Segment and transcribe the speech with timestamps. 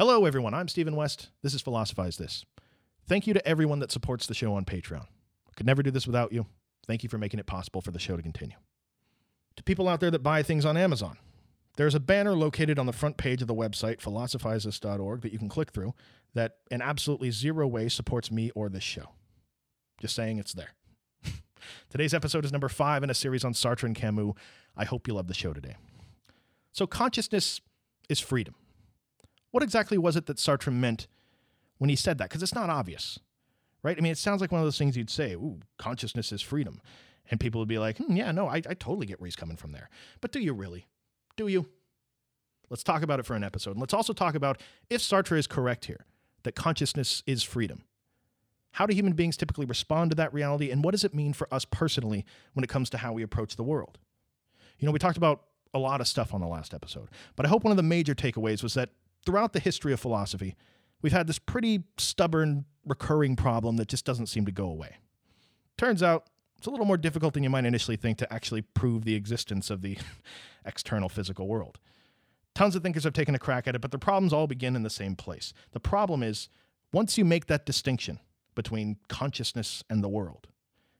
[0.00, 0.54] Hello, everyone.
[0.54, 1.28] I'm Stephen West.
[1.42, 2.46] This is Philosophize This.
[3.06, 5.02] Thank you to everyone that supports the show on Patreon.
[5.02, 6.46] I could never do this without you.
[6.86, 8.56] Thank you for making it possible for the show to continue.
[9.56, 11.18] To people out there that buy things on Amazon,
[11.76, 15.50] there's a banner located on the front page of the website, philosophizethis.org, that you can
[15.50, 15.92] click through
[16.32, 19.10] that in absolutely zero way supports me or this show.
[20.00, 20.70] Just saying it's there.
[21.90, 24.32] Today's episode is number five in a series on Sartre and Camus.
[24.74, 25.76] I hope you love the show today.
[26.72, 27.60] So, consciousness
[28.08, 28.54] is freedom.
[29.50, 31.08] What exactly was it that Sartre meant
[31.78, 32.28] when he said that?
[32.28, 33.18] Because it's not obvious,
[33.82, 33.96] right?
[33.96, 36.80] I mean, it sounds like one of those things you'd say, ooh, consciousness is freedom.
[37.30, 39.56] And people would be like, hmm, yeah, no, I, I totally get where he's coming
[39.56, 39.88] from there.
[40.20, 40.86] But do you really?
[41.36, 41.68] Do you?
[42.68, 43.72] Let's talk about it for an episode.
[43.72, 46.06] And let's also talk about if Sartre is correct here,
[46.44, 47.82] that consciousness is freedom.
[48.72, 50.70] How do human beings typically respond to that reality?
[50.70, 53.56] And what does it mean for us personally when it comes to how we approach
[53.56, 53.98] the world?
[54.78, 55.42] You know, we talked about
[55.74, 58.14] a lot of stuff on the last episode, but I hope one of the major
[58.14, 58.90] takeaways was that
[59.24, 60.56] throughout the history of philosophy,
[61.02, 64.96] we've had this pretty stubborn, recurring problem that just doesn't seem to go away.
[65.76, 66.26] Turns out
[66.58, 69.70] it's a little more difficult than you might initially think to actually prove the existence
[69.70, 69.96] of the
[70.64, 71.78] external physical world.
[72.54, 74.82] Tons of thinkers have taken a crack at it, but the problems all begin in
[74.82, 75.54] the same place.
[75.72, 76.48] The problem is
[76.92, 78.18] once you make that distinction
[78.54, 80.48] between consciousness and the world,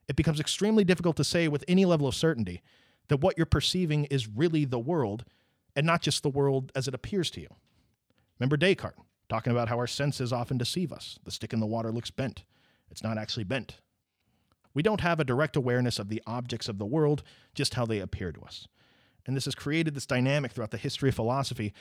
[0.08, 2.62] it becomes extremely difficult to say with any level of certainty
[3.08, 5.24] that what you're perceiving is really the world
[5.76, 7.48] and not just the world as it appears to you.
[8.40, 11.18] Remember Descartes talking about how our senses often deceive us.
[11.24, 12.42] The stick in the water looks bent,
[12.90, 13.76] it's not actually bent.
[14.72, 17.22] We don't have a direct awareness of the objects of the world,
[17.54, 18.68] just how they appear to us.
[19.26, 21.72] And this has created this dynamic throughout the history of philosophy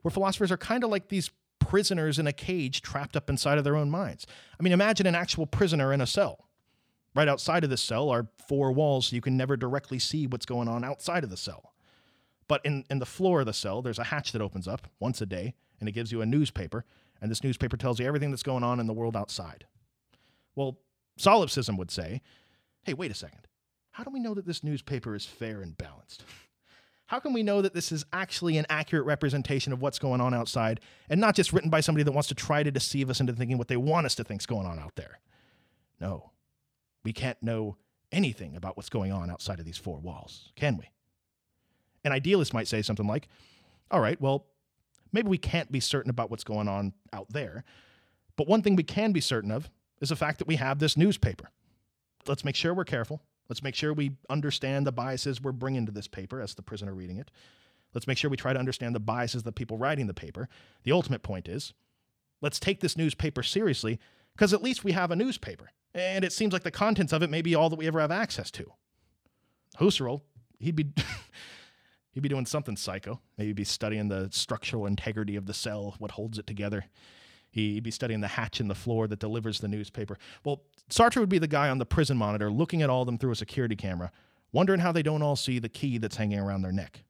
[0.00, 3.64] where philosophers are kind of like these prisoners in a cage trapped up inside of
[3.64, 4.26] their own minds.
[4.58, 6.48] I mean, imagine an actual prisoner in a cell.
[7.14, 10.46] Right outside of the cell are four walls, so you can never directly see what's
[10.46, 11.72] going on outside of the cell.
[12.48, 15.20] But in, in the floor of the cell, there's a hatch that opens up once
[15.20, 16.84] a day, and it gives you a newspaper,
[17.20, 19.66] and this newspaper tells you everything that's going on in the world outside.
[20.54, 20.78] Well,
[21.16, 22.22] solipsism would say,
[22.84, 23.48] hey, wait a second.
[23.90, 26.22] How do we know that this newspaper is fair and balanced?
[27.06, 30.32] How can we know that this is actually an accurate representation of what's going on
[30.32, 30.78] outside
[31.10, 33.58] and not just written by somebody that wants to try to deceive us into thinking
[33.58, 35.18] what they want us to think's going on out there?
[36.00, 36.30] No.
[37.02, 37.76] We can't know
[38.12, 40.90] anything about what's going on outside of these four walls, can we?
[42.04, 43.26] An idealist might say something like,
[43.90, 44.46] all right, well,
[45.12, 47.64] maybe we can't be certain about what's going on out there,
[48.36, 50.96] but one thing we can be certain of is the fact that we have this
[50.96, 51.50] newspaper.
[52.26, 53.22] Let's make sure we're careful.
[53.48, 56.94] Let's make sure we understand the biases we're bringing to this paper as the prisoner
[56.94, 57.30] reading it.
[57.94, 60.48] Let's make sure we try to understand the biases of the people writing the paper.
[60.84, 61.74] The ultimate point is
[62.40, 63.98] let's take this newspaper seriously
[64.34, 65.70] because at least we have a newspaper.
[65.94, 68.10] And it seems like the contents of it may be all that we ever have
[68.10, 68.72] access to.
[69.78, 70.22] Husserl,
[70.58, 70.92] he'd be
[72.12, 73.20] he'd be doing something psycho.
[73.36, 76.86] Maybe he'd be studying the structural integrity of the cell, what holds it together.
[77.50, 80.18] He'd be studying the hatch in the floor that delivers the newspaper.
[80.44, 83.18] Well, Sartre would be the guy on the prison monitor looking at all of them
[83.18, 84.10] through a security camera,
[84.52, 87.04] wondering how they don't all see the key that's hanging around their neck.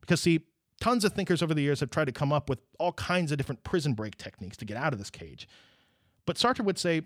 [0.00, 0.40] Because, see,
[0.80, 3.38] tons of thinkers over the years have tried to come up with all kinds of
[3.38, 5.46] different prison break techniques to get out of this cage.
[6.26, 7.02] But Sartre would say,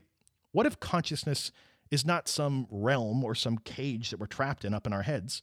[0.52, 1.52] what if consciousness
[1.90, 5.42] is not some realm or some cage that we're trapped in up in our heads?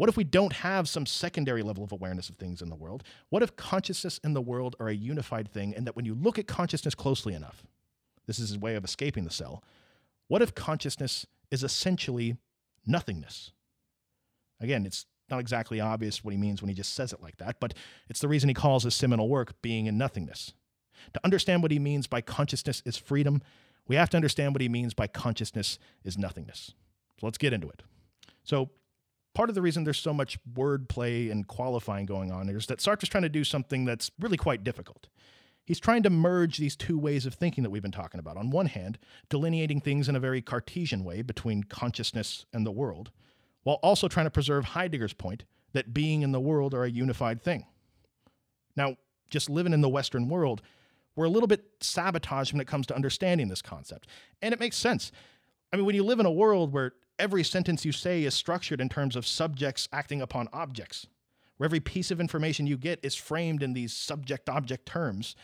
[0.00, 3.02] What if we don't have some secondary level of awareness of things in the world?
[3.28, 6.38] What if consciousness and the world are a unified thing, and that when you look
[6.38, 7.66] at consciousness closely enough,
[8.26, 9.62] this is his way of escaping the cell.
[10.26, 12.38] What if consciousness is essentially
[12.86, 13.52] nothingness?
[14.58, 17.60] Again, it's not exactly obvious what he means when he just says it like that,
[17.60, 17.74] but
[18.08, 20.54] it's the reason he calls his seminal work Being and Nothingness.
[21.12, 23.42] To understand what he means by consciousness is freedom,
[23.86, 26.72] we have to understand what he means by consciousness is nothingness.
[27.20, 27.82] So let's get into it.
[28.44, 28.70] So,
[29.40, 33.08] part of the reason there's so much wordplay and qualifying going on is that Sartre's
[33.08, 35.08] trying to do something that's really quite difficult.
[35.64, 38.36] He's trying to merge these two ways of thinking that we've been talking about.
[38.36, 38.98] On one hand,
[39.30, 43.12] delineating things in a very Cartesian way between consciousness and the world,
[43.62, 47.40] while also trying to preserve Heidegger's point that being and the world are a unified
[47.40, 47.64] thing.
[48.76, 48.96] Now,
[49.30, 50.60] just living in the Western world,
[51.16, 54.06] we're a little bit sabotaged when it comes to understanding this concept.
[54.42, 55.10] And it makes sense.
[55.72, 58.80] I mean, when you live in a world where every sentence you say is structured
[58.80, 61.06] in terms of subjects acting upon objects,
[61.58, 65.36] where every piece of information you get is framed in these subject object terms.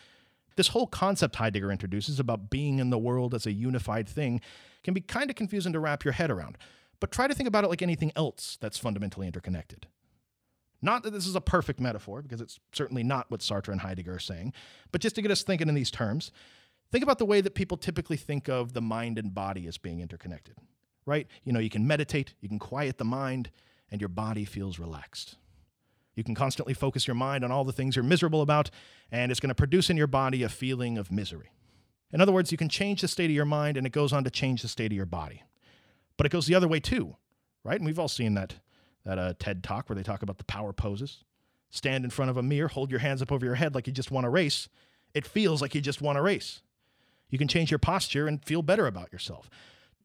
[0.56, 4.40] This whole concept Heidegger introduces about being in the world as a unified thing
[4.82, 6.56] can be kind of confusing to wrap your head around,
[6.98, 9.86] but try to think about it like anything else that's fundamentally interconnected.
[10.80, 14.14] Not that this is a perfect metaphor, because it's certainly not what Sartre and Heidegger
[14.14, 14.54] are saying,
[14.92, 16.32] but just to get us thinking in these terms,
[16.90, 20.00] think about the way that people typically think of the mind and body as being
[20.00, 20.56] interconnected,
[21.06, 21.26] right?
[21.44, 23.50] You know, you can meditate, you can quiet the mind,
[23.90, 25.36] and your body feels relaxed.
[26.16, 28.70] You can constantly focus your mind on all the things you're miserable about,
[29.10, 31.52] and it's going to produce in your body a feeling of misery.
[32.12, 34.24] In other words, you can change the state of your mind, and it goes on
[34.24, 35.42] to change the state of your body.
[36.16, 37.16] But it goes the other way too,
[37.64, 37.76] right?
[37.76, 38.56] And we've all seen that
[39.04, 41.22] that uh, TED talk where they talk about the power poses.
[41.70, 43.92] Stand in front of a mirror, hold your hands up over your head like you
[43.92, 44.68] just want to race.
[45.14, 46.60] It feels like you just want to race.
[47.30, 49.48] You can change your posture and feel better about yourself.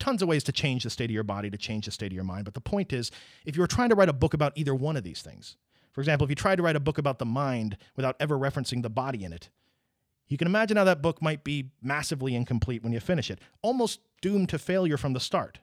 [0.01, 2.15] Tons of ways to change the state of your body, to change the state of
[2.15, 2.45] your mind.
[2.45, 3.11] But the point is,
[3.45, 5.57] if you were trying to write a book about either one of these things,
[5.91, 8.81] for example, if you tried to write a book about the mind without ever referencing
[8.81, 9.49] the body in it,
[10.27, 13.99] you can imagine how that book might be massively incomplete when you finish it, almost
[14.21, 15.59] doomed to failure from the start.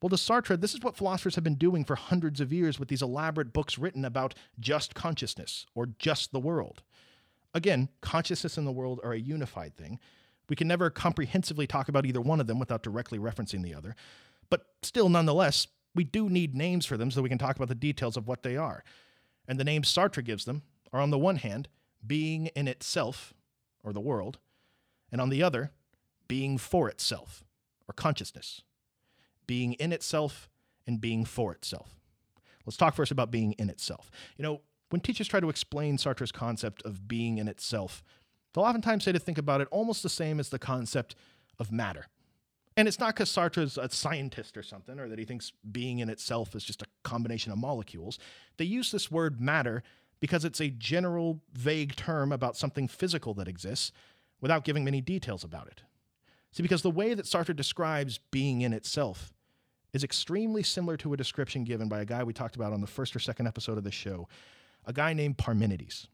[0.00, 2.88] Well, to Sartre, this is what philosophers have been doing for hundreds of years with
[2.88, 6.84] these elaborate books written about just consciousness or just the world.
[7.52, 9.98] Again, consciousness and the world are a unified thing.
[10.48, 13.96] We can never comprehensively talk about either one of them without directly referencing the other.
[14.48, 17.74] But still, nonetheless, we do need names for them so we can talk about the
[17.74, 18.84] details of what they are.
[19.48, 20.62] And the names Sartre gives them
[20.92, 21.68] are, on the one hand,
[22.06, 23.34] being in itself,
[23.82, 24.38] or the world,
[25.10, 25.72] and on the other,
[26.28, 27.44] being for itself,
[27.88, 28.62] or consciousness
[29.46, 30.48] being in itself
[30.86, 32.00] and being for itself.
[32.64, 34.10] Let's talk first about being in itself.
[34.36, 34.60] You know,
[34.90, 38.02] when teachers try to explain Sartre's concept of being in itself,
[38.56, 41.14] they'll oftentimes say to think about it almost the same as the concept
[41.58, 42.06] of matter.
[42.76, 46.08] And it's not because Sartre's a scientist or something, or that he thinks being in
[46.08, 48.18] itself is just a combination of molecules.
[48.56, 49.82] They use this word matter
[50.20, 53.92] because it's a general, vague term about something physical that exists
[54.40, 55.82] without giving many details about it.
[56.52, 59.32] See, because the way that Sartre describes being in itself
[59.92, 62.86] is extremely similar to a description given by a guy we talked about on the
[62.86, 64.28] first or second episode of the show,
[64.86, 66.08] a guy named Parmenides.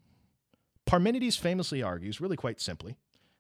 [0.87, 2.97] Parmenides famously argues, really quite simply,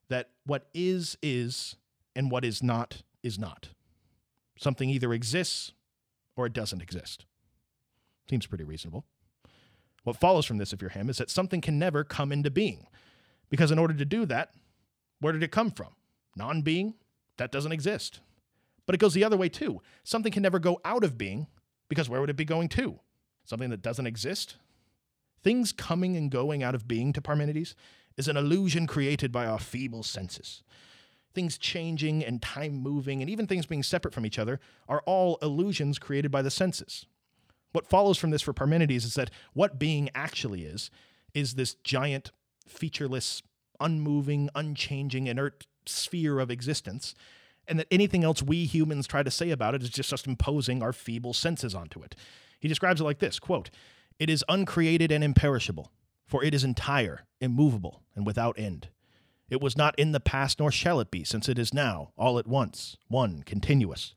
[0.09, 1.77] that what is, is,
[2.15, 3.69] and what is not, is not.
[4.57, 5.73] Something either exists
[6.37, 7.25] or it doesn't exist.
[8.29, 9.05] Seems pretty reasonable.
[10.05, 12.87] What follows from this, if you're him, is that something can never come into being.
[13.51, 14.53] Because in order to do that,
[15.21, 15.95] where did it come from?
[16.37, 16.95] Non being?
[17.37, 18.21] That doesn't exist.
[18.87, 19.81] But it goes the other way too.
[20.03, 21.47] Something can never go out of being
[21.89, 22.99] because where would it be going to?
[23.45, 24.57] Something that doesn't exist?
[25.43, 27.75] Things coming and going out of being to Parmenides
[28.17, 30.63] is an illusion created by our feeble senses.
[31.35, 35.39] Things changing and time moving, and even things being separate from each other, are all
[35.41, 37.07] illusions created by the senses.
[37.73, 40.91] What follows from this for Parmenides is that what being actually is,
[41.33, 42.33] is this giant,
[42.69, 43.43] featureless,
[43.81, 47.15] unmoving, unchanging, inert sphere of existence
[47.69, 50.83] and that anything else we humans try to say about it is just us imposing
[50.83, 52.15] our feeble senses onto it.
[52.59, 53.71] He describes it like this quote,
[54.23, 55.91] It is uncreated and imperishable,
[56.29, 58.87] for it is entire, immovable, and without end.
[59.51, 62.39] It was not in the past, nor shall it be, since it is now, all
[62.39, 64.15] at once, one, continuous.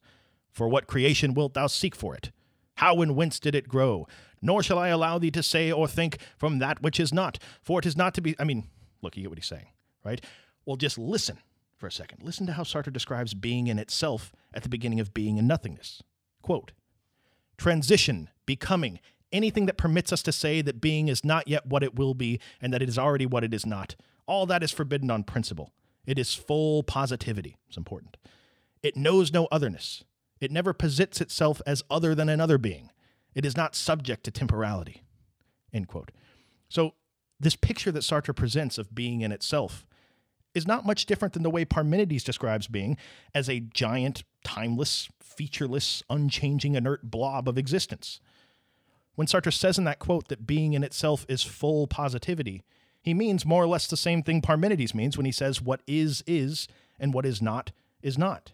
[0.51, 2.29] For what creation wilt thou seek for it?
[2.75, 4.05] How and whence did it grow?
[4.43, 7.79] Nor shall I allow thee to say or think from that which is not, for
[7.79, 8.35] it is not to be.
[8.37, 8.67] I mean,
[9.01, 9.69] look, you get what he's saying,
[10.03, 10.23] right?
[10.67, 11.39] Well, just listen
[11.77, 12.21] for a second.
[12.21, 16.03] Listen to how Sartre describes being in itself at the beginning of being and nothingness.
[16.43, 16.73] Quote
[17.57, 18.99] Transition, becoming,
[19.31, 22.39] anything that permits us to say that being is not yet what it will be
[22.61, 23.95] and that it is already what it is not.
[24.27, 25.71] All that is forbidden on principle.
[26.05, 27.57] It is full positivity.
[27.67, 28.17] It's important.
[28.83, 30.03] It knows no otherness.
[30.39, 32.91] It never posits itself as other than another being.
[33.33, 35.03] It is not subject to temporality.
[35.73, 36.11] End quote.
[36.69, 36.93] So,
[37.39, 39.85] this picture that Sartre presents of being in itself
[40.53, 42.97] is not much different than the way Parmenides describes being
[43.33, 48.21] as a giant, timeless, featureless, unchanging, inert blob of existence.
[49.15, 52.63] When Sartre says in that quote that being in itself is full positivity,
[53.01, 56.23] he means more or less the same thing Parmenides means when he says what is,
[56.27, 56.67] is,
[56.99, 58.51] and what is not, is not.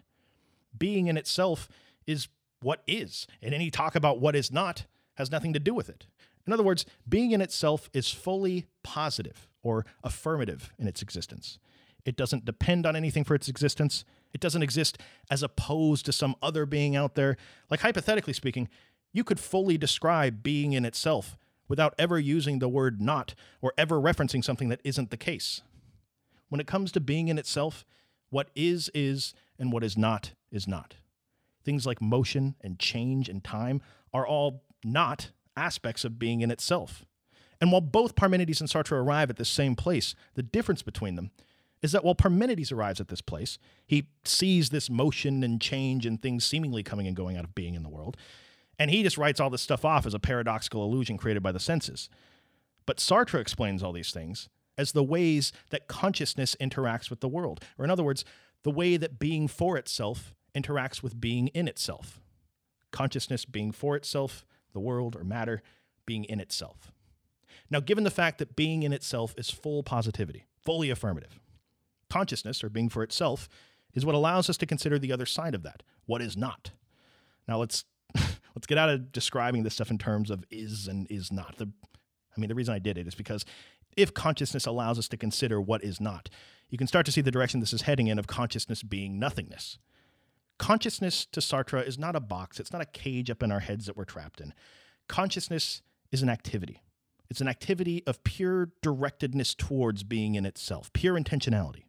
[0.77, 1.67] Being in itself
[2.05, 2.27] is
[2.61, 6.05] what is, and any talk about what is not has nothing to do with it.
[6.45, 11.59] In other words, being in itself is fully positive or affirmative in its existence.
[12.05, 14.03] It doesn't depend on anything for its existence.
[14.33, 14.97] It doesn't exist
[15.29, 17.37] as opposed to some other being out there.
[17.69, 18.69] Like, hypothetically speaking,
[19.13, 21.37] you could fully describe being in itself
[21.67, 25.61] without ever using the word not or ever referencing something that isn't the case.
[26.49, 27.85] When it comes to being in itself,
[28.29, 30.95] what is, is, and what is not, is not.
[31.63, 33.81] Things like motion and change and time
[34.13, 37.05] are all not aspects of being in itself.
[37.59, 41.31] And while both Parmenides and Sartre arrive at the same place, the difference between them
[41.81, 46.21] is that while Parmenides arrives at this place, he sees this motion and change and
[46.21, 48.17] things seemingly coming and going out of being in the world,
[48.79, 51.59] and he just writes all this stuff off as a paradoxical illusion created by the
[51.59, 52.09] senses.
[52.85, 57.63] But Sartre explains all these things as the ways that consciousness interacts with the world,
[57.77, 58.25] or in other words,
[58.63, 62.19] the way that being for itself interacts with being in itself.
[62.91, 65.61] Consciousness being for itself, the world or matter
[66.05, 66.91] being in itself.
[67.69, 71.39] Now, given the fact that being in itself is full positivity, fully affirmative,
[72.09, 73.47] consciousness, or being for itself,
[73.93, 76.71] is what allows us to consider the other side of that, what is not.
[77.47, 77.85] Now, let's
[78.55, 81.57] let's get out of describing this stuff in terms of is and is not.
[81.57, 81.71] The,
[82.35, 83.45] I mean, the reason I did it is because
[83.97, 86.29] if consciousness allows us to consider what is not,
[86.69, 89.77] you can start to see the direction this is heading in of consciousness being nothingness.
[90.57, 93.87] Consciousness to Sartre is not a box, it's not a cage up in our heads
[93.87, 94.53] that we're trapped in.
[95.07, 95.81] Consciousness
[96.11, 96.81] is an activity.
[97.29, 101.83] It's an activity of pure directedness towards being in itself, pure intentionality.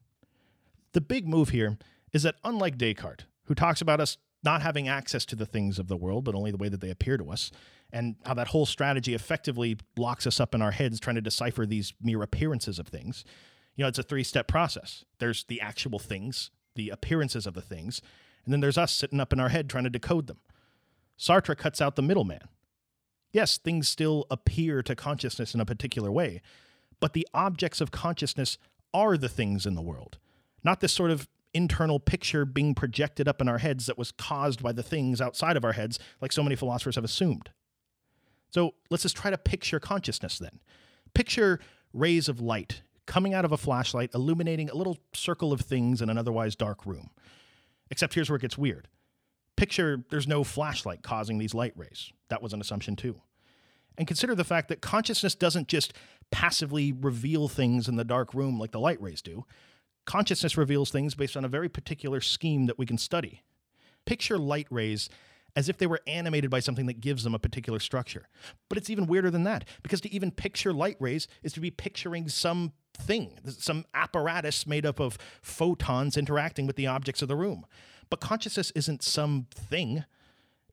[0.92, 1.78] The big move here
[2.12, 5.88] is that, unlike Descartes, who talks about us not having access to the things of
[5.88, 7.50] the world, but only the way that they appear to us,
[7.92, 11.66] and how that whole strategy effectively locks us up in our heads trying to decipher
[11.66, 13.25] these mere appearances of things.
[13.76, 15.04] You know, it's a three step process.
[15.18, 18.00] There's the actual things, the appearances of the things,
[18.44, 20.38] and then there's us sitting up in our head trying to decode them.
[21.18, 22.40] Sartre cuts out the middleman.
[23.32, 26.42] Yes, things still appear to consciousness in a particular way,
[27.00, 28.58] but the objects of consciousness
[28.92, 30.18] are the things in the world,
[30.62, 34.62] not this sort of internal picture being projected up in our heads that was caused
[34.62, 37.50] by the things outside of our heads, like so many philosophers have assumed.
[38.50, 40.61] So let's just try to picture consciousness then.
[41.14, 41.61] Picture
[41.92, 46.09] rays of light coming out of a flashlight, illuminating a little circle of things in
[46.09, 47.11] an otherwise dark room.
[47.90, 48.88] Except here's where it gets weird.
[49.56, 52.12] Picture there's no flashlight causing these light rays.
[52.28, 53.21] That was an assumption too.
[53.99, 55.92] And consider the fact that consciousness doesn't just
[56.30, 59.44] passively reveal things in the dark room like the light rays do.
[60.04, 63.42] Consciousness reveals things based on a very particular scheme that we can study.
[64.04, 65.09] Picture light rays
[65.54, 68.26] as if they were animated by something that gives them a particular structure.
[68.68, 71.71] But it's even weirder than that, because to even picture light rays is to be
[71.71, 77.37] picturing some thing, some apparatus made up of photons interacting with the objects of the
[77.37, 77.66] room.
[78.11, 80.04] But consciousness isn't some thing.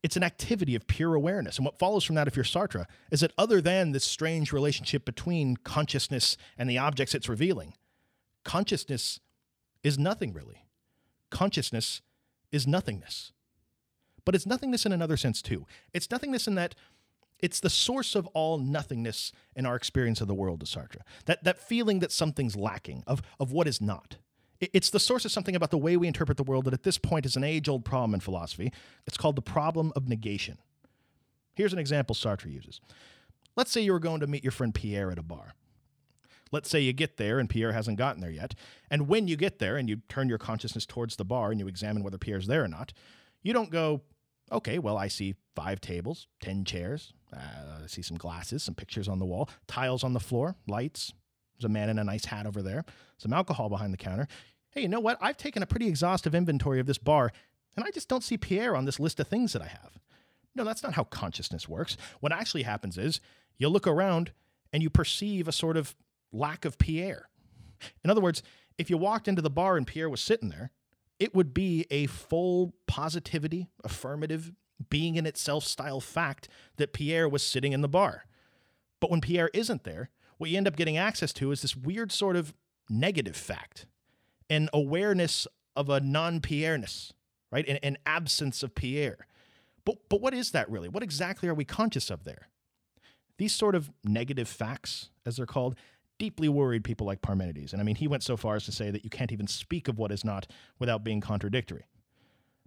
[0.02, 1.58] It's an activity of pure awareness.
[1.58, 5.04] And what follows from that, if you're Sartre, is that other than this strange relationship
[5.04, 7.74] between consciousness and the objects it's revealing,
[8.44, 9.20] consciousness
[9.84, 10.66] is nothing really.
[11.30, 12.02] Consciousness
[12.52, 13.32] is nothingness.
[14.26, 15.66] But it's nothingness in another sense too.
[15.94, 16.76] It's nothingness in that
[17.42, 21.02] it's the source of all nothingness in our experience of the world, to Sartre.
[21.26, 24.18] That, that feeling that something's lacking, of, of what is not.
[24.60, 26.98] it's the source of something about the way we interpret the world that at this
[26.98, 28.74] point is an age old problem in philosophy.
[29.08, 30.58] It's called the problem of negation.
[31.54, 32.82] Here's an example Sartre uses.
[33.56, 35.54] Let's say you were going to meet your friend Pierre at a bar.
[36.52, 38.56] Let's say you get there and Pierre hasn't gotten there yet.
[38.90, 41.68] And when you get there and you turn your consciousness towards the bar and you
[41.68, 42.94] examine whether Pierre's there or not,
[43.44, 44.02] you don't go,
[44.52, 47.14] okay, well, I see five tables, 10 chairs.
[47.32, 51.14] Uh, I see some glasses, some pictures on the wall, tiles on the floor, lights.
[51.56, 52.86] There's a man in a nice hat over there,
[53.18, 54.28] some alcohol behind the counter.
[54.72, 55.18] Hey, you know what?
[55.22, 57.32] I've taken a pretty exhaustive inventory of this bar,
[57.76, 60.00] and I just don't see Pierre on this list of things that I have.
[60.56, 61.98] No, that's not how consciousness works.
[62.20, 63.20] What actually happens is
[63.58, 64.32] you look around
[64.74, 65.96] and you perceive a sort of
[66.32, 67.30] lack of Pierre.
[68.04, 68.44] In other words,
[68.78, 70.72] if you walked into the bar and Pierre was sitting there,
[71.20, 74.54] it would be a full positivity, affirmative,
[74.90, 78.26] being in itself style fact that Pierre was sitting in the bar.
[79.00, 82.12] But when Pierre isn't there, what you end up getting access to is this weird
[82.12, 82.54] sort of
[82.90, 83.86] negative fact,
[84.50, 87.12] an awareness of a non Pierreness,
[87.52, 87.68] right?
[87.68, 89.28] An, an absence of Pierre.
[89.86, 90.90] But, but what is that really?
[90.90, 92.48] What exactly are we conscious of there?
[93.38, 95.76] These sort of negative facts, as they're called,
[96.20, 97.74] deeply worried people like Parmenides.
[97.74, 99.88] And I mean, he went so far as to say that you can't even speak
[99.88, 100.46] of what is not
[100.78, 101.86] without being contradictory.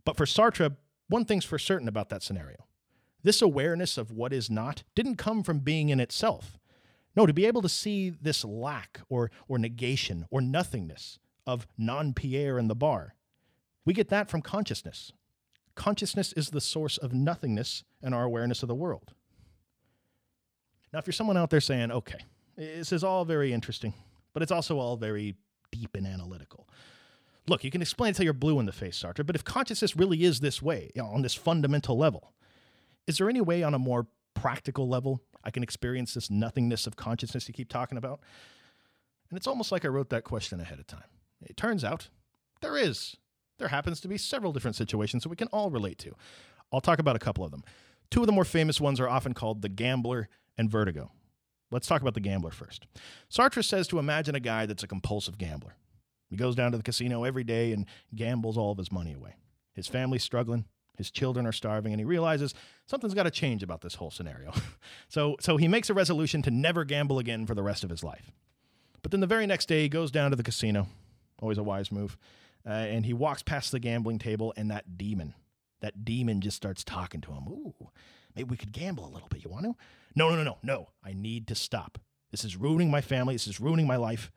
[0.04, 0.76] But for Sartre,
[1.09, 2.66] one thing's for certain about that scenario
[3.23, 6.59] this awareness of what is not didn't come from being in itself.
[7.14, 12.14] No, to be able to see this lack or, or negation or nothingness of non
[12.14, 13.14] Pierre in the bar,
[13.85, 15.12] we get that from consciousness.
[15.75, 19.12] Consciousness is the source of nothingness in our awareness of the world.
[20.92, 22.21] Now, if you're someone out there saying, okay,
[22.62, 23.95] this is all very interesting,
[24.33, 25.37] but it's also all very
[25.71, 26.69] deep and analytical.
[27.49, 29.97] Look, you can explain it till you're blue in the face, Sartre, but if consciousness
[29.97, 32.33] really is this way, you know, on this fundamental level,
[33.07, 36.95] is there any way on a more practical level I can experience this nothingness of
[36.95, 38.21] consciousness you keep talking about?
[39.28, 41.04] And it's almost like I wrote that question ahead of time.
[41.42, 42.11] It turns out
[42.61, 43.16] there is.
[43.59, 46.14] There happens to be several different situations that we can all relate to.
[46.73, 47.64] I'll talk about a couple of them.
[48.11, 51.11] Two of the more famous ones are often called the gambler and vertigo.
[51.73, 52.87] Let's talk about the gambler first.
[53.31, 55.75] Sartre says to imagine a guy that's a compulsive gambler.
[56.29, 59.37] He goes down to the casino every day and gambles all of his money away.
[59.75, 62.55] His family's struggling, his children are starving, and he realizes
[62.87, 64.52] something's got to change about this whole scenario.
[65.09, 68.05] so, so he makes a resolution to never gamble again for the rest of his
[68.05, 68.31] life.
[69.00, 70.88] But then the very next day, he goes down to the casino,
[71.41, 72.17] always a wise move,
[72.67, 75.35] uh, and he walks past the gambling table, and that demon,
[75.81, 77.49] that demon just starts talking to him.
[77.49, 77.75] Ooh,
[78.37, 79.43] maybe we could gamble a little bit.
[79.43, 79.75] You want to?
[80.14, 80.88] No, no, no, no, no.
[81.04, 81.99] I need to stop.
[82.31, 83.35] This is ruining my family.
[83.35, 84.31] This is ruining my life.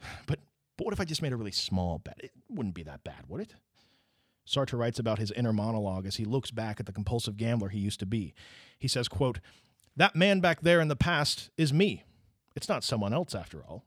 [0.26, 0.38] But,
[0.76, 2.20] but what if I just made a really small bet?
[2.22, 3.54] It wouldn't be that bad, would it?
[4.46, 7.80] Sartre writes about his inner monologue as he looks back at the compulsive gambler he
[7.80, 8.32] used to be.
[8.78, 9.40] He says, quote,
[9.96, 12.04] That man back there in the past is me.
[12.54, 13.84] It's not someone else after all.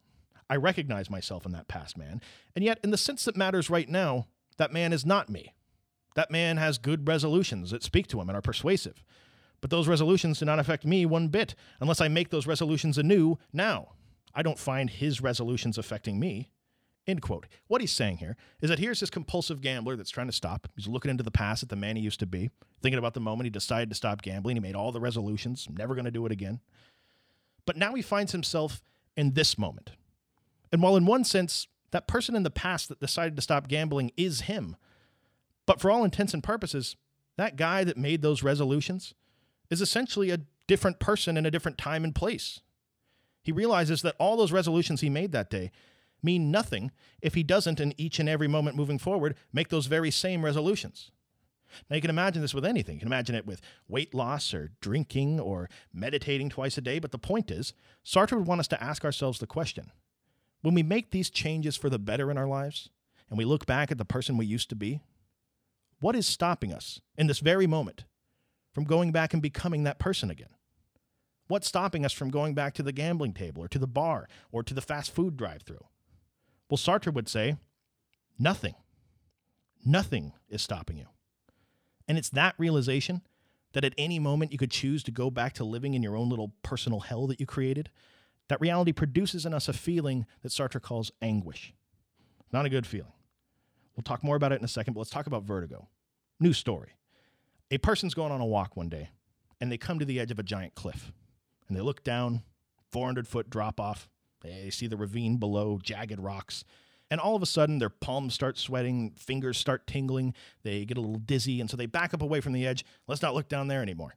[0.49, 2.21] I recognize myself in that past man,
[2.55, 4.27] and yet in the sense that matters right now,
[4.57, 5.53] that man is not me.
[6.15, 9.03] That man has good resolutions that speak to him and are persuasive.
[9.61, 13.37] But those resolutions do not affect me one bit unless I make those resolutions anew
[13.53, 13.93] now.
[14.33, 16.49] I don't find his resolutions affecting me.
[17.07, 17.47] End quote.
[17.67, 20.67] What he's saying here is that here's this compulsive gambler that's trying to stop.
[20.75, 22.49] He's looking into the past at the man he used to be,
[22.81, 24.55] thinking about the moment he decided to stop gambling.
[24.55, 26.59] He made all the resolutions, never going to do it again.
[27.65, 28.83] But now he finds himself
[29.17, 29.91] in this moment.
[30.71, 34.11] And while in one sense, that person in the past that decided to stop gambling
[34.15, 34.75] is him,
[35.65, 36.95] but for all intents and purposes,
[37.37, 39.13] that guy that made those resolutions
[39.71, 42.59] is essentially a different person in a different time and place.
[43.41, 45.71] He realizes that all those resolutions he made that day
[46.21, 50.11] mean nothing if he doesn't, in each and every moment moving forward, make those very
[50.11, 51.09] same resolutions.
[51.89, 52.95] Now, you can imagine this with anything.
[52.95, 56.99] You can imagine it with weight loss or drinking or meditating twice a day.
[56.99, 57.73] But the point is,
[58.05, 59.91] Sartre would want us to ask ourselves the question
[60.61, 62.89] when we make these changes for the better in our lives
[63.29, 64.99] and we look back at the person we used to be,
[66.01, 68.03] what is stopping us in this very moment
[68.73, 70.49] from going back and becoming that person again?
[71.47, 74.63] What's stopping us from going back to the gambling table or to the bar or
[74.63, 75.83] to the fast food drive through?
[76.69, 77.57] Well, Sartre would say,
[78.39, 78.75] nothing.
[79.85, 81.07] Nothing is stopping you.
[82.07, 83.21] And it's that realization
[83.73, 86.29] that at any moment you could choose to go back to living in your own
[86.29, 87.89] little personal hell that you created,
[88.47, 91.73] that reality produces in us a feeling that Sartre calls anguish.
[92.51, 93.13] Not a good feeling.
[93.95, 95.87] We'll talk more about it in a second, but let's talk about vertigo.
[96.39, 96.93] New story.
[97.71, 99.09] A person's going on a walk one day,
[99.61, 101.13] and they come to the edge of a giant cliff,
[101.67, 102.43] and they look down,
[102.91, 104.09] 400 foot drop off,
[104.41, 106.65] they see the ravine below, jagged rocks.
[107.09, 111.01] And all of a sudden, their palms start sweating, fingers start tingling, they get a
[111.01, 112.83] little dizzy, and so they back up away from the edge.
[113.07, 114.15] Let's not look down there anymore.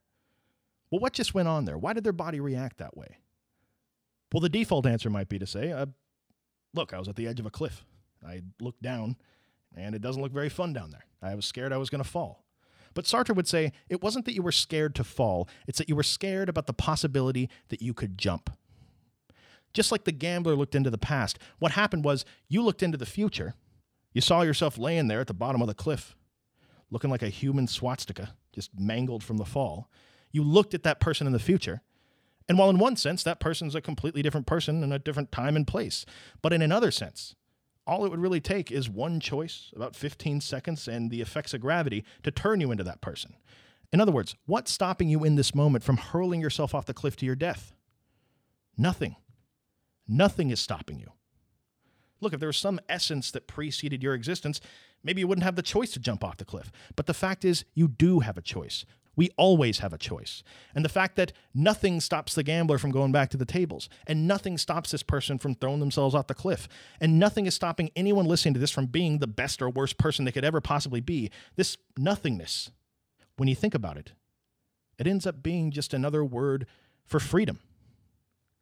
[0.90, 1.78] Well, what just went on there?
[1.78, 3.18] Why did their body react that way?
[4.32, 5.86] Well, the default answer might be to say, uh,
[6.72, 7.84] look, I was at the edge of a cliff.
[8.26, 9.16] I looked down,
[9.76, 11.04] and it doesn't look very fun down there.
[11.22, 12.43] I was scared I was going to fall.
[12.94, 15.96] But Sartre would say it wasn't that you were scared to fall, it's that you
[15.96, 18.50] were scared about the possibility that you could jump.
[19.72, 23.04] Just like the gambler looked into the past, what happened was you looked into the
[23.04, 23.54] future.
[24.12, 26.14] You saw yourself laying there at the bottom of the cliff,
[26.90, 29.90] looking like a human swastika, just mangled from the fall.
[30.30, 31.82] You looked at that person in the future.
[32.48, 35.56] And while in one sense, that person's a completely different person in a different time
[35.56, 36.06] and place,
[36.42, 37.34] but in another sense,
[37.86, 41.60] all it would really take is one choice, about 15 seconds, and the effects of
[41.60, 43.34] gravity to turn you into that person.
[43.92, 47.16] In other words, what's stopping you in this moment from hurling yourself off the cliff
[47.16, 47.72] to your death?
[48.76, 49.16] Nothing.
[50.08, 51.12] Nothing is stopping you.
[52.20, 54.60] Look, if there was some essence that preceded your existence,
[55.02, 56.72] maybe you wouldn't have the choice to jump off the cliff.
[56.96, 58.84] But the fact is, you do have a choice.
[59.16, 60.42] We always have a choice.
[60.74, 64.26] And the fact that nothing stops the gambler from going back to the tables, and
[64.26, 66.68] nothing stops this person from throwing themselves off the cliff,
[67.00, 70.24] and nothing is stopping anyone listening to this from being the best or worst person
[70.24, 71.30] they could ever possibly be.
[71.56, 72.70] This nothingness,
[73.36, 74.12] when you think about it,
[74.98, 76.66] it ends up being just another word
[77.04, 77.60] for freedom.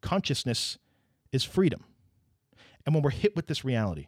[0.01, 0.77] Consciousness
[1.31, 1.83] is freedom.
[2.85, 4.07] And when we're hit with this reality,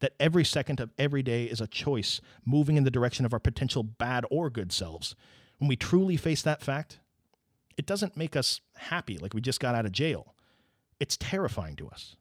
[0.00, 3.38] that every second of every day is a choice moving in the direction of our
[3.38, 5.14] potential bad or good selves,
[5.58, 7.00] when we truly face that fact,
[7.76, 10.34] it doesn't make us happy like we just got out of jail.
[10.98, 12.16] It's terrifying to us.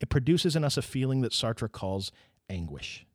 [0.00, 2.12] It produces in us a feeling that Sartre calls
[2.48, 3.06] anguish.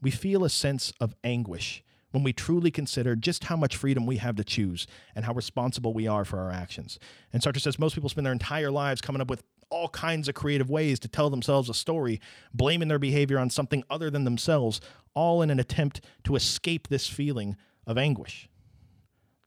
[0.00, 4.18] We feel a sense of anguish when we truly consider just how much freedom we
[4.18, 6.98] have to choose and how responsible we are for our actions.
[7.32, 10.34] And Sartre says most people spend their entire lives coming up with all kinds of
[10.34, 12.20] creative ways to tell themselves a story,
[12.52, 14.80] blaming their behavior on something other than themselves,
[15.14, 18.48] all in an attempt to escape this feeling of anguish.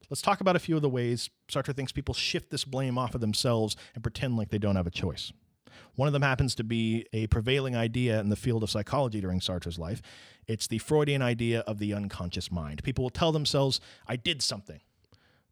[0.09, 3.15] Let's talk about a few of the ways Sartre thinks people shift this blame off
[3.15, 5.31] of themselves and pretend like they don't have a choice.
[5.95, 9.39] One of them happens to be a prevailing idea in the field of psychology during
[9.39, 10.01] Sartre's life.
[10.47, 12.83] It's the Freudian idea of the unconscious mind.
[12.83, 14.81] People will tell themselves, I did something,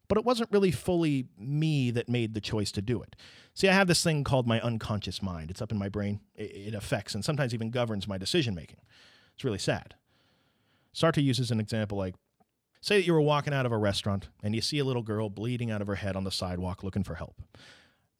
[0.08, 3.16] but it wasn't really fully me that made the choice to do it.
[3.54, 5.50] See, I have this thing called my unconscious mind.
[5.50, 8.80] It's up in my brain, it affects and sometimes even governs my decision making.
[9.34, 9.94] It's really sad.
[10.94, 12.14] Sartre uses an example like
[12.84, 15.30] say that you were walking out of a restaurant and you see a little girl
[15.30, 17.40] bleeding out of her head on the sidewalk looking for help.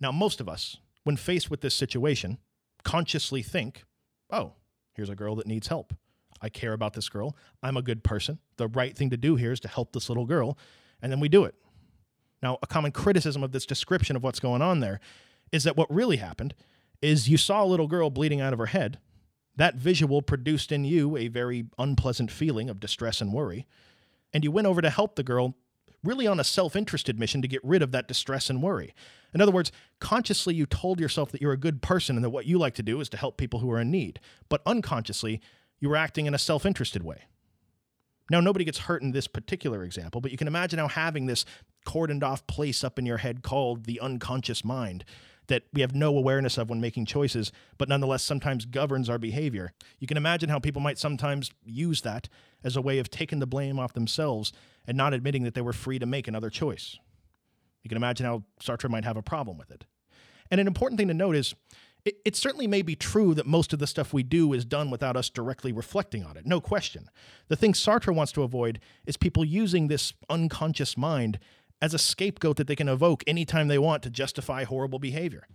[0.01, 2.39] Now, most of us, when faced with this situation,
[2.83, 3.85] consciously think,
[4.31, 4.55] oh,
[4.95, 5.93] here's a girl that needs help.
[6.41, 7.37] I care about this girl.
[7.63, 8.39] I'm a good person.
[8.57, 10.57] The right thing to do here is to help this little girl.
[11.03, 11.55] And then we do it.
[12.43, 14.99] Now, a common criticism of this description of what's going on there
[15.53, 16.55] is that what really happened
[17.03, 18.99] is you saw a little girl bleeding out of her head.
[19.57, 23.67] That visual produced in you a very unpleasant feeling of distress and worry.
[24.35, 25.55] And you went over to help the girl
[26.03, 28.93] really on a self interested mission to get rid of that distress and worry.
[29.33, 32.47] In other words, consciously you told yourself that you're a good person and that what
[32.47, 34.21] you like to do is to help people who are in need.
[34.49, 35.41] But unconsciously,
[35.81, 37.23] you were acting in a self interested way.
[38.31, 41.45] Now, nobody gets hurt in this particular example, but you can imagine how having this
[41.87, 45.05] cordoned off place up in your head called the unconscious mind
[45.49, 49.73] that we have no awareness of when making choices, but nonetheless sometimes governs our behavior.
[49.99, 52.29] You can imagine how people might sometimes use that
[52.63, 54.53] as a way of taking the blame off themselves
[54.87, 56.99] and not admitting that they were free to make another choice.
[57.83, 59.85] You can imagine how Sartre might have a problem with it.
[60.51, 61.55] And an important thing to note is
[62.05, 64.91] it, it, certainly may be true that most of the stuff we do is done
[64.91, 67.09] without us directly reflecting on it, no question.
[67.49, 71.39] The thing Sartre wants to avoid is people using this unconscious mind
[71.83, 75.47] as a scapegoat that they can evoke anytime they want to justify horrible behavior,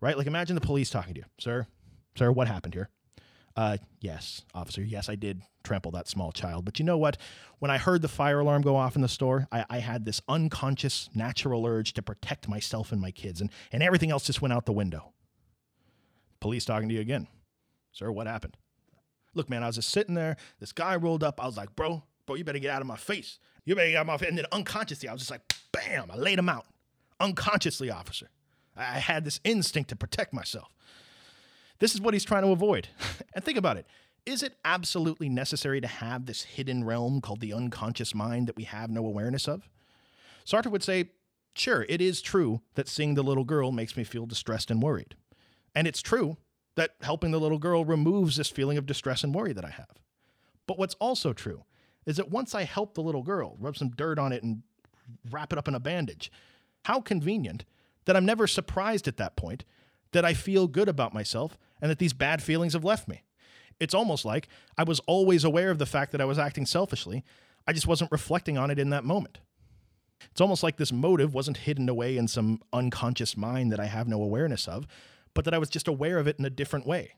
[0.00, 0.16] right?
[0.16, 1.66] Like imagine the police talking to you, sir,
[2.16, 2.90] sir, what happened here?
[3.56, 4.82] Uh, yes, officer.
[4.82, 6.64] Yes, I did trample that small child.
[6.64, 7.16] But you know what?
[7.58, 10.22] When I heard the fire alarm go off in the store, I, I, had this
[10.28, 14.54] unconscious, natural urge to protect myself and my kids, and, and everything else just went
[14.54, 15.12] out the window.
[16.40, 17.26] Police talking to you again.
[17.92, 18.56] Sir, what happened?
[19.34, 20.36] Look, man, I was just sitting there.
[20.58, 21.42] This guy rolled up.
[21.42, 23.38] I was like, bro, bro, you better get out of my face.
[23.70, 24.28] You better get out of my face.
[24.30, 26.66] And then unconsciously, I was just like, bam, I laid him out.
[27.20, 28.28] Unconsciously, officer.
[28.76, 30.74] I had this instinct to protect myself.
[31.78, 32.88] This is what he's trying to avoid.
[33.32, 33.86] and think about it.
[34.26, 38.64] Is it absolutely necessary to have this hidden realm called the unconscious mind that we
[38.64, 39.68] have no awareness of?
[40.44, 41.10] Sartre would say,
[41.54, 45.14] sure, it is true that seeing the little girl makes me feel distressed and worried.
[45.76, 46.38] And it's true
[46.74, 49.92] that helping the little girl removes this feeling of distress and worry that I have.
[50.66, 51.62] But what's also true
[52.06, 54.62] is that once I help the little girl, rub some dirt on it and
[55.30, 56.30] wrap it up in a bandage,
[56.84, 57.64] how convenient
[58.04, 59.64] that I'm never surprised at that point
[60.12, 63.22] that I feel good about myself and that these bad feelings have left me.
[63.78, 67.24] It's almost like I was always aware of the fact that I was acting selfishly.
[67.66, 69.38] I just wasn't reflecting on it in that moment.
[70.30, 74.06] It's almost like this motive wasn't hidden away in some unconscious mind that I have
[74.06, 74.86] no awareness of,
[75.32, 77.14] but that I was just aware of it in a different way.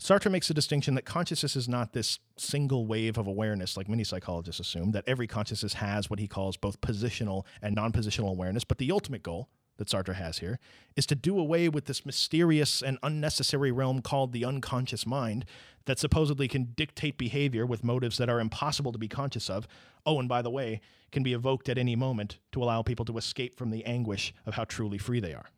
[0.00, 4.02] Sartre makes a distinction that consciousness is not this single wave of awareness, like many
[4.02, 8.64] psychologists assume, that every consciousness has what he calls both positional and non positional awareness,
[8.64, 10.58] but the ultimate goal that Sartre has here
[10.96, 15.44] is to do away with this mysterious and unnecessary realm called the unconscious mind
[15.84, 19.68] that supposedly can dictate behavior with motives that are impossible to be conscious of.
[20.06, 20.80] Oh, and by the way,
[21.12, 24.54] can be evoked at any moment to allow people to escape from the anguish of
[24.54, 25.50] how truly free they are.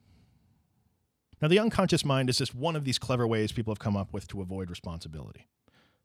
[1.43, 4.13] Now, the unconscious mind is just one of these clever ways people have come up
[4.13, 5.49] with to avoid responsibility.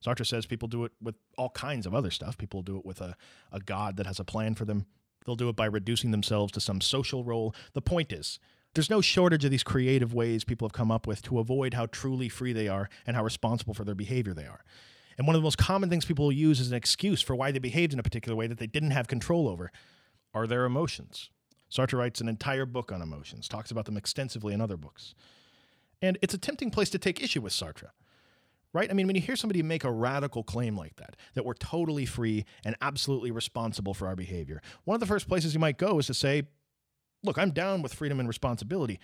[0.04, 2.40] Sartre says people do it with all kinds of other stuff.
[2.40, 3.16] People do it with a,
[3.52, 4.88] a God that has a plan for them.
[5.26, 7.54] They'll do it by reducing themselves to some social role.
[7.74, 8.40] The point is,
[8.74, 11.86] there's no shortage of these creative ways people have come up with to avoid how
[11.86, 14.64] truly free they are and how responsible for their behavior they are.
[15.20, 17.60] And one of the most common things people use as an excuse for why they
[17.60, 19.72] behaved in a particular way that they didn't have control over
[20.34, 21.30] are their emotions.
[21.72, 25.14] Sartre writes an entire book on emotions, talks about them extensively in other books.
[26.02, 27.90] And it's a tempting place to take issue with Sartre,
[28.74, 28.90] right?
[28.90, 32.06] I mean, when you hear somebody make a radical claim like that, that we're totally
[32.06, 36.00] free and absolutely responsible for our behavior, one of the first places you might go
[36.00, 36.44] is to say,
[37.24, 39.00] look, I'm down with freedom and responsibility,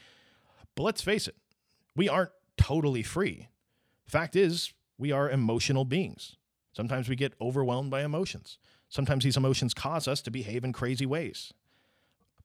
[0.75, 1.35] but let's face it,
[1.95, 3.49] we aren't totally free.
[4.05, 6.37] Fact is, we are emotional beings.
[6.73, 8.57] Sometimes we get overwhelmed by emotions.
[8.89, 11.53] Sometimes these emotions cause us to behave in crazy ways.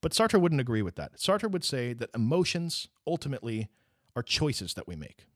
[0.00, 1.16] But Sartre wouldn't agree with that.
[1.16, 3.68] Sartre would say that emotions ultimately
[4.14, 5.26] are choices that we make.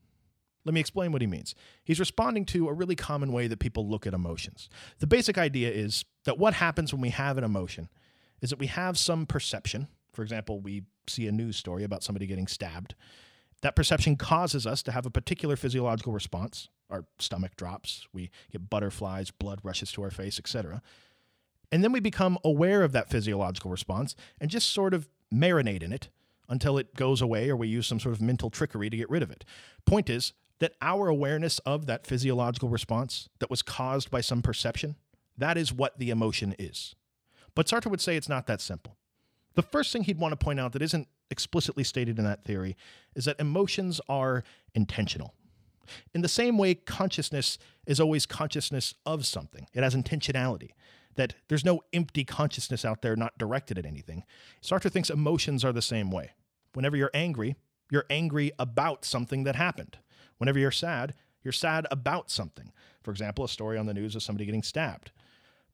[0.64, 1.54] Let me explain what he means.
[1.82, 4.68] He's responding to a really common way that people look at emotions.
[5.00, 7.88] The basic idea is that what happens when we have an emotion
[8.40, 9.88] is that we have some perception.
[10.12, 12.94] For example, we see a news story about somebody getting stabbed.
[13.62, 16.68] That perception causes us to have a particular physiological response.
[16.90, 20.82] Our stomach drops, we get butterflies, blood rushes to our face, etc.
[21.72, 25.92] And then we become aware of that physiological response and just sort of marinate in
[25.92, 26.10] it
[26.48, 29.22] until it goes away or we use some sort of mental trickery to get rid
[29.22, 29.44] of it.
[29.86, 34.96] Point is that our awareness of that physiological response that was caused by some perception,
[35.38, 36.94] that is what the emotion is.
[37.54, 38.98] But Sartre would say it's not that simple.
[39.54, 42.76] The first thing he'd want to point out that isn't explicitly stated in that theory
[43.14, 45.34] is that emotions are intentional.
[46.14, 50.72] In the same way, consciousness is always consciousness of something, it has intentionality
[51.16, 54.24] that there's no empty consciousness out there not directed at anything.
[54.62, 56.32] Sartre thinks emotions are the same way.
[56.72, 57.56] Whenever you're angry,
[57.90, 59.98] you're angry about something that happened.
[60.38, 62.72] Whenever you're sad, you're sad about something.
[63.02, 65.12] For example, a story on the news of somebody getting stabbed.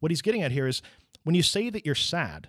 [0.01, 0.83] What he's getting at here is
[1.24, 2.48] when you say that you're sad,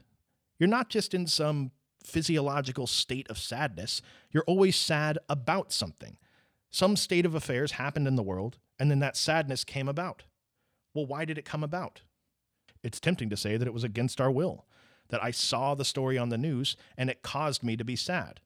[0.58, 1.72] you're not just in some
[2.04, 4.02] physiological state of sadness.
[4.32, 6.18] You're always sad about something.
[6.72, 10.24] Some state of affairs happened in the world, and then that sadness came about.
[10.94, 12.02] Well, why did it come about?
[12.84, 14.66] It's tempting to say that it was against our will,
[15.10, 18.40] that I saw the story on the news and it caused me to be sad.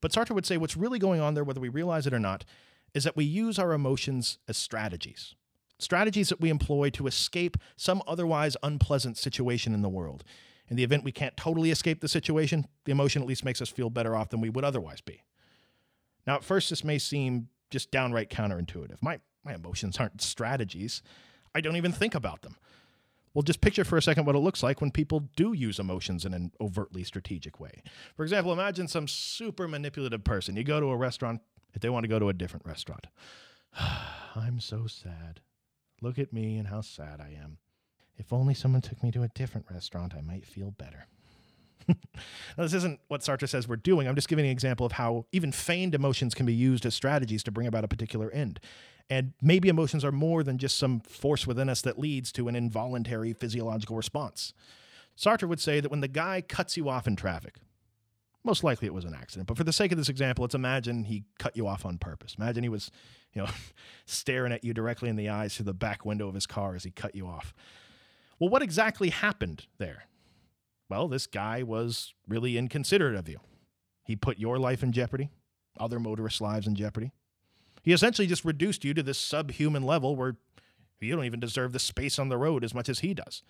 [0.00, 2.44] But Sartre would say what's really going on there, whether we realize it or not,
[2.94, 5.34] is that we use our emotions as strategies.
[5.78, 10.24] Strategies that we employ to escape some otherwise unpleasant situation in the world.
[10.68, 13.68] In the event we can't totally escape the situation, the emotion at least makes us
[13.68, 15.22] feel better off than we would otherwise be.
[16.26, 19.00] Now, at first, this may seem just downright counterintuitive.
[19.00, 21.02] My, my emotions aren't strategies,
[21.54, 22.56] I don't even think about them.
[23.34, 26.24] Well, just picture for a second what it looks like when people do use emotions
[26.24, 27.82] in an overtly strategic way.
[28.16, 30.56] For example, imagine some super manipulative person.
[30.56, 31.40] You go to a restaurant,
[31.74, 33.06] if they want to go to a different restaurant.
[34.36, 35.40] I'm so sad.
[36.00, 37.58] Look at me and how sad I am.
[38.16, 41.06] If only someone took me to a different restaurant, I might feel better.
[41.88, 41.94] now,
[42.56, 44.06] this isn't what Sartre says we're doing.
[44.08, 47.42] I'm just giving an example of how even feigned emotions can be used as strategies
[47.44, 48.60] to bring about a particular end.
[49.10, 52.54] And maybe emotions are more than just some force within us that leads to an
[52.54, 54.52] involuntary physiological response.
[55.16, 57.56] Sartre would say that when the guy cuts you off in traffic,
[58.44, 61.04] most likely it was an accident, but for the sake of this example, let's imagine
[61.04, 62.36] he cut you off on purpose.
[62.38, 62.90] Imagine he was,
[63.32, 63.48] you know,
[64.06, 66.84] staring at you directly in the eyes through the back window of his car as
[66.84, 67.52] he cut you off.
[68.38, 70.04] Well, what exactly happened there?
[70.88, 73.40] Well, this guy was really inconsiderate of you.
[74.04, 75.28] He put your life in jeopardy,
[75.78, 77.12] other motorists' lives in jeopardy.
[77.82, 80.36] He essentially just reduced you to this subhuman level where
[81.00, 83.42] you don't even deserve the space on the road as much as he does.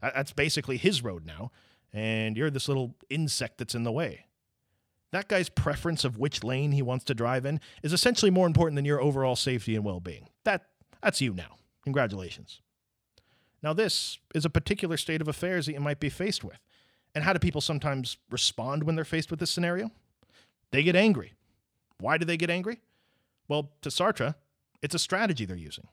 [0.00, 1.50] That's basically his road now,
[1.92, 4.26] and you're this little insect that's in the way.
[5.12, 8.76] That guy's preference of which lane he wants to drive in is essentially more important
[8.76, 10.28] than your overall safety and well being.
[10.44, 10.66] That,
[11.02, 11.56] that's you now.
[11.84, 12.60] Congratulations.
[13.62, 16.58] Now, this is a particular state of affairs that you might be faced with.
[17.14, 19.90] And how do people sometimes respond when they're faced with this scenario?
[20.70, 21.32] They get angry.
[21.98, 22.80] Why do they get angry?
[23.48, 24.34] Well, to Sartre,
[24.82, 25.88] it's a strategy they're using.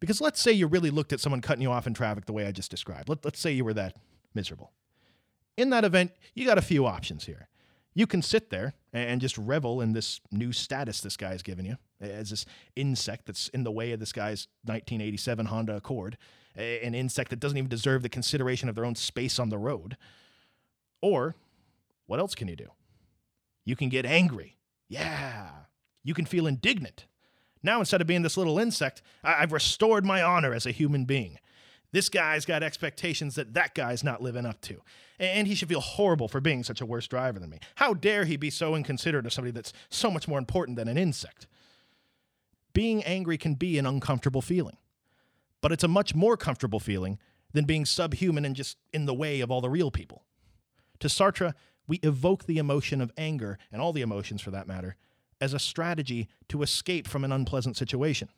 [0.00, 2.46] Because let's say you really looked at someone cutting you off in traffic the way
[2.46, 3.08] I just described.
[3.08, 3.96] Let, us say you were that
[4.34, 4.72] miserable.
[5.56, 7.48] In that event, you got a few options here.
[7.94, 11.76] You can sit there and just revel in this new status this guy's given you
[12.00, 16.18] as this insect that's in the way of this guy's 1987 Honda Accord,
[16.56, 19.96] an insect that doesn't even deserve the consideration of their own space on the road.
[21.00, 21.36] Or,
[22.06, 22.68] what else can you do?
[23.64, 24.56] You can get angry.
[24.88, 25.48] Yeah,
[26.02, 27.06] you can feel indignant.
[27.62, 31.04] Now, instead of being this little insect, I- have restored my honor as a human
[31.04, 31.38] being.
[31.92, 34.82] This guy's got expectations that that guy's not living up to.
[35.18, 37.58] And he should feel horrible for being such a worse driver than me.
[37.76, 40.96] How dare he be so inconsiderate of somebody that's so much more important than an
[40.98, 41.46] insect?
[42.72, 44.78] Being angry can be an uncomfortable feeling,
[45.60, 47.18] but it's a much more comfortable feeling
[47.52, 50.24] than being subhuman and just in the way of all the real people.
[51.00, 51.52] To Sartre,
[51.86, 54.96] we evoke the emotion of anger, and all the emotions for that matter,
[55.42, 58.28] as a strategy to escape from an unpleasant situation.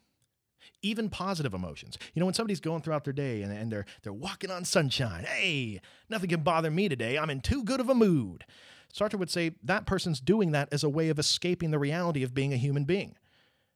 [0.80, 1.98] Even positive emotions.
[2.14, 5.24] You know, when somebody's going throughout their day and, and they're they're walking on sunshine,
[5.24, 7.18] hey, nothing can bother me today.
[7.18, 8.44] I'm in too good of a mood.
[8.92, 12.32] Sartre would say that person's doing that as a way of escaping the reality of
[12.32, 13.16] being a human being.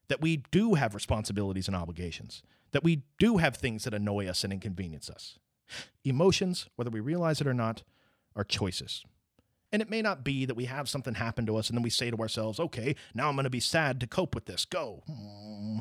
[0.08, 2.42] That we do have responsibilities and obligations.
[2.72, 5.38] That we do have things that annoy us and inconvenience us.
[6.02, 7.82] Emotions, whether we realize it or not,
[8.34, 9.04] are choices.
[9.72, 11.90] And it may not be that we have something happen to us and then we
[11.90, 14.64] say to ourselves, okay, now I'm going to be sad to cope with this.
[14.64, 15.02] Go.
[15.06, 15.80] Hmm.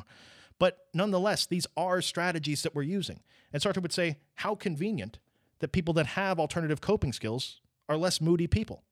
[0.59, 3.21] But nonetheless, these are strategies that we're using.
[3.53, 5.19] And Sartre would say, how convenient
[5.59, 8.83] that people that have alternative coping skills are less moody people.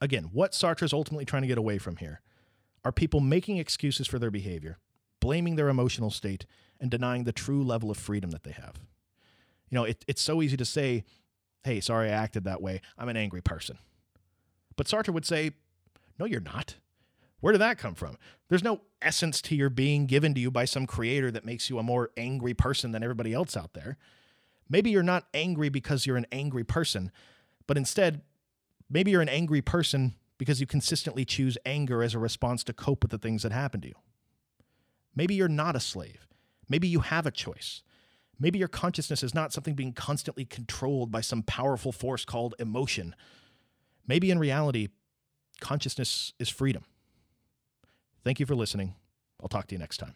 [0.00, 2.20] Again, what Sartre is ultimately trying to get away from here
[2.84, 4.78] are people making excuses for their behavior,
[5.20, 6.46] blaming their emotional state,
[6.80, 8.76] and denying the true level of freedom that they have.
[9.68, 11.04] You know, it, it's so easy to say,
[11.64, 12.80] hey, sorry I acted that way.
[12.96, 13.78] I'm an angry person.
[14.76, 15.52] But Sartre would say,
[16.18, 16.76] no, you're not.
[17.40, 18.16] Where did that come from?
[18.48, 21.78] There's no essence to your being given to you by some creator that makes you
[21.78, 23.96] a more angry person than everybody else out there.
[24.68, 27.10] Maybe you're not angry because you're an angry person,
[27.66, 28.22] but instead,
[28.90, 33.02] maybe you're an angry person because you consistently choose anger as a response to cope
[33.02, 33.94] with the things that happen to you.
[35.14, 36.28] Maybe you're not a slave.
[36.68, 37.82] Maybe you have a choice.
[38.40, 43.14] Maybe your consciousness is not something being constantly controlled by some powerful force called emotion.
[44.06, 44.88] Maybe in reality,
[45.60, 46.84] consciousness is freedom.
[48.24, 48.94] Thank you for listening.
[49.40, 50.14] I'll talk to you next time.